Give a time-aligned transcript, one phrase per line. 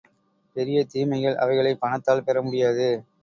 [0.55, 2.89] பெரிய தீமைகள் அவைகளைப் பணத்தால் பெற முடியாது.